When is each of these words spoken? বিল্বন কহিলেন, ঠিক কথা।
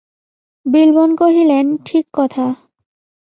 বিল্বন 0.65 1.09
কহিলেন, 1.15 1.65
ঠিক 1.85 2.05
কথা। 2.13 2.45